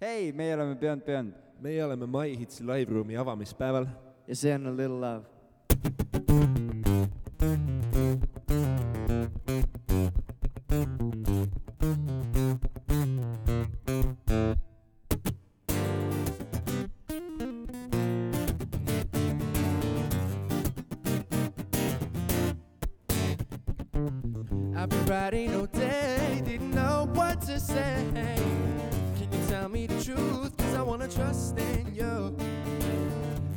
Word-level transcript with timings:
hei, 0.00 0.32
meie 0.32 0.54
oleme 0.54 0.74
Beyond 0.74 1.02
Beyond. 1.04 1.32
meie 1.60 1.84
oleme 1.84 2.06
My 2.06 2.36
Hitsi 2.36 2.64
live-ruumi 2.66 3.16
avamispäeval. 3.16 3.86
ja 4.28 4.34
see 4.36 4.54
on 4.54 4.66
A 4.66 4.76
Little 4.76 5.00
Love. 5.00 5.24
I've 24.76 24.90
been 24.90 25.06
writing 25.06 25.54
all 25.54 25.66
day, 25.66 26.42
didn't 26.44 26.72
know 26.72 27.08
what 27.14 27.40
to 27.42 27.58
say. 27.58 28.55
Me 29.76 29.86
the 29.86 30.02
truth? 30.02 30.56
Cause 30.56 30.74
I 30.74 30.80
wanna 30.80 31.06
trust 31.06 31.58
in 31.58 31.94
you. 31.94 32.34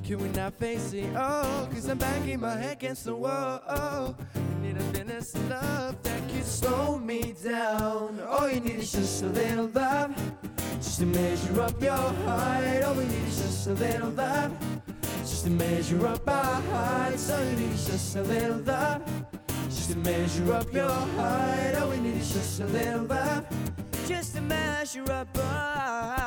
Can 0.04 0.18
we 0.22 0.28
not 0.36 0.54
face 0.56 0.92
it? 0.92 1.10
Oh, 1.16 1.66
cause 1.72 1.88
I'm 1.88 1.98
banging 1.98 2.42
my 2.42 2.58
head 2.58 2.74
against 2.74 3.06
the 3.06 3.16
wall. 3.16 3.62
Oh, 3.70 4.14
need 4.62 4.76
a 4.76 4.84
Venice 4.92 5.34
love 5.50 5.96
that 6.04 6.28
can 6.28 6.44
slow 6.44 7.00
me 7.00 7.34
down. 7.42 8.20
All 8.28 8.50
you 8.50 8.60
need 8.60 8.80
is 8.80 8.92
just 8.92 9.24
a 9.24 9.28
little 9.28 9.68
love. 9.68 10.14
Just 10.82 11.00
to 11.00 11.06
measure 11.06 11.62
up 11.62 11.82
your 11.82 11.96
height. 12.28 12.82
All 12.82 12.96
we 12.96 13.06
need 13.06 13.28
is 13.30 13.38
just 13.38 13.68
a 13.68 13.74
little 13.76 14.10
love. 14.10 14.52
Just 15.20 15.46
to 15.46 15.52
measure 15.52 16.06
up 16.06 16.28
our 16.28 16.62
heights. 16.74 17.32
All 17.32 17.46
you 17.46 17.56
need 17.56 17.72
is 17.72 17.86
just 17.88 18.18
a 18.18 18.24
little 18.24 18.58
love. 18.58 19.02
Just 19.70 19.92
to 19.92 19.98
measure 20.00 20.52
up 20.52 20.74
your 20.74 20.90
height. 20.90 21.76
All 21.80 21.90
we 21.90 21.98
need 22.02 22.18
is 22.18 22.34
just 22.34 22.60
a 22.60 22.66
little 22.66 23.06
love. 23.06 23.46
Just 24.06 24.36
to 24.36 24.42
measure 24.42 25.10
up 25.12 25.38
our 25.38 25.44
height. 25.44 26.19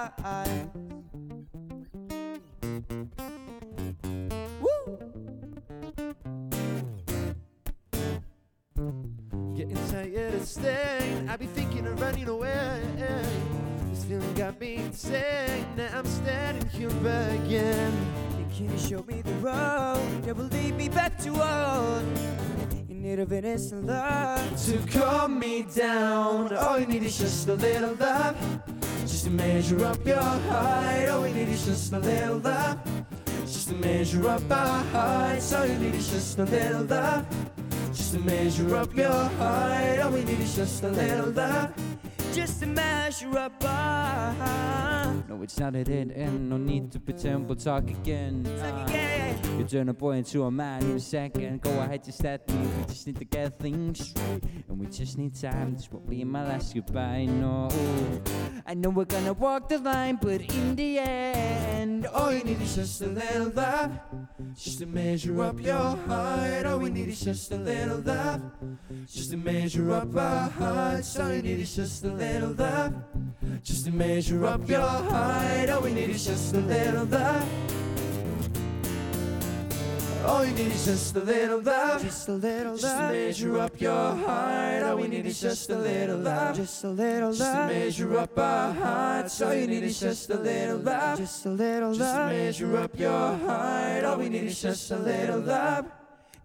Getting 9.62 9.88
tired 9.90 10.34
of 10.34 10.44
staying. 10.44 11.28
I 11.28 11.36
be 11.36 11.46
thinking 11.46 11.86
of 11.86 12.00
running 12.00 12.26
away. 12.26 12.82
This 13.90 14.04
feeling 14.04 14.34
got 14.34 14.58
me 14.58 14.74
insane. 14.74 15.64
Now 15.76 15.98
I'm 15.98 16.04
standing 16.04 16.68
here 16.70 16.88
again. 16.88 17.92
Can 18.56 18.72
you 18.72 18.76
show 18.76 19.04
me 19.06 19.22
the 19.22 19.34
road 19.34 20.24
that 20.24 20.36
will 20.36 20.46
lead 20.46 20.76
me 20.76 20.88
back 20.88 21.16
to 21.18 21.30
what? 21.30 22.02
You 22.88 22.96
need 22.96 23.20
a 23.20 23.24
Venice 23.24 23.70
love 23.72 24.66
to 24.66 24.78
calm 24.98 25.38
me 25.38 25.62
down. 25.62 26.52
All 26.56 26.80
you 26.80 26.86
need 26.86 27.04
is 27.04 27.16
just 27.16 27.46
a 27.46 27.54
little 27.54 27.94
love, 27.94 28.36
just 29.02 29.26
to 29.26 29.30
measure 29.30 29.84
up 29.84 30.04
your 30.04 30.20
height. 30.20 31.06
All 31.08 31.22
we 31.22 31.32
need 31.32 31.48
is 31.50 31.64
just 31.64 31.92
a 31.92 32.00
little 32.00 32.38
love, 32.38 32.80
just 33.42 33.68
to 33.68 33.74
measure 33.74 34.28
up 34.28 34.42
our 34.50 34.82
heights. 34.86 35.52
All 35.52 35.64
you 35.64 35.78
need 35.78 35.94
is 35.94 36.10
just 36.10 36.36
a 36.40 36.44
little 36.46 36.82
love, 36.82 37.24
just 37.92 38.14
to 38.14 38.20
measure 38.20 38.74
up 38.76 38.94
your 38.96 39.10
height. 39.12 39.98
All 40.00 40.10
we 40.10 40.24
need 40.24 40.40
is 40.40 40.56
just 40.56 40.82
a 40.82 40.88
little 40.88 41.30
love, 41.30 41.72
just 42.32 42.60
to 42.60 42.66
measure 42.66 43.38
up 43.38 43.52
our 43.64 44.32
height. 44.32 45.22
No, 45.28 45.42
it's 45.42 45.58
not 45.58 45.76
a 45.76 45.84
dead 45.84 46.12
end, 46.16 46.48
no 46.48 46.56
need 46.56 46.90
to 46.92 47.00
pretend 47.00 47.46
we'll 47.46 47.56
talk 47.56 47.88
again. 47.88 48.46
Ah, 48.62 49.58
you 49.58 49.64
turn 49.64 49.88
a 49.88 49.94
boy 49.94 50.12
into 50.12 50.44
a 50.44 50.50
man 50.50 50.82
in 50.82 50.96
a 50.96 51.00
second. 51.00 51.60
Go 51.60 51.70
ahead, 51.80 52.04
just 52.04 52.22
let 52.24 52.48
me. 52.48 52.66
We 52.66 52.84
just 52.84 53.06
need 53.06 53.16
to 53.16 53.24
get 53.24 53.58
things 53.58 54.08
straight. 54.08 54.42
And 54.68 54.78
we 54.78 54.86
just 54.86 55.18
need 55.18 55.34
time. 55.34 55.74
This 55.74 55.90
won't 55.90 56.08
be 56.08 56.24
my 56.24 56.44
last 56.48 56.74
goodbye, 56.74 57.26
no. 57.26 57.68
I 58.72 58.74
know 58.74 58.88
we're 58.88 59.04
gonna 59.04 59.34
walk 59.34 59.68
the 59.68 59.76
line, 59.76 60.18
but 60.18 60.40
in 60.40 60.74
the 60.76 60.98
end, 60.98 62.06
All 62.06 62.32
you 62.32 62.42
need 62.42 62.58
is 62.62 62.74
just 62.74 63.02
a 63.02 63.06
little 63.06 63.50
love, 63.50 63.90
just 64.54 64.78
to 64.78 64.86
measure 64.86 65.42
up 65.42 65.60
your 65.60 65.76
heart. 65.76 66.64
All 66.64 66.78
we 66.78 66.88
need 66.88 67.08
is 67.08 67.20
just 67.20 67.52
a 67.52 67.56
little 67.56 67.98
love, 67.98 68.40
just 69.06 69.30
to 69.32 69.36
measure 69.36 69.92
up 69.92 70.16
our 70.16 70.48
hearts. 70.48 71.20
All 71.20 71.34
you 71.34 71.42
need 71.42 71.60
is 71.60 71.76
just 71.76 72.02
a 72.04 72.12
little 72.14 72.52
love, 72.52 72.94
just 73.62 73.84
to 73.84 73.92
measure 73.92 74.46
up 74.46 74.66
your 74.66 74.80
heart. 74.80 75.68
All 75.68 75.82
we 75.82 75.92
need 75.92 76.08
is 76.08 76.24
just 76.24 76.54
a 76.54 76.60
little 76.60 77.04
love. 77.04 77.81
All 80.24 80.44
you 80.44 80.52
need 80.52 80.70
is 80.70 80.84
just 80.84 81.16
a 81.16 81.20
little 81.20 81.60
love, 81.60 82.00
just 82.02 82.28
a 82.28 82.32
little 82.32 82.76
just 82.76 82.96
to 82.96 83.08
measure 83.10 83.58
up 83.58 83.80
your 83.80 84.14
heart. 84.14 84.84
All 84.84 84.96
we 84.96 85.08
need 85.08 85.26
is 85.26 85.40
just 85.40 85.68
a 85.70 85.76
little 85.76 86.18
love, 86.18 86.54
just 86.54 86.84
a 86.84 86.88
little 86.88 87.30
love, 87.30 87.38
just 87.38 87.52
to 87.52 87.66
measure 87.66 88.18
up 88.18 88.38
our 88.38 88.72
heights. 88.72 89.42
All 89.42 89.52
you 89.52 89.66
need 89.66 89.82
is 89.82 89.98
just 89.98 90.30
a 90.30 90.38
little 90.38 90.78
love, 90.78 91.18
just 91.18 91.44
a 91.46 91.50
little 91.50 91.92
love, 91.92 92.30
to 92.30 92.34
measure 92.36 92.76
up 92.76 92.96
your 92.98 93.36
heart. 93.38 94.04
All 94.04 94.18
we 94.18 94.28
need 94.28 94.44
is 94.44 94.62
just 94.62 94.92
a 94.92 94.96
little 94.96 95.40
love, 95.40 95.86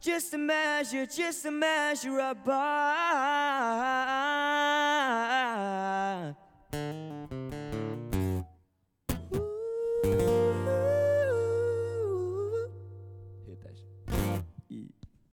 just 0.01 0.31
to 0.31 0.39
measure, 0.39 1.05
just 1.05 1.43
to 1.43 1.51
measure 1.51 2.19
up 2.19 2.47
our. 2.47 3.77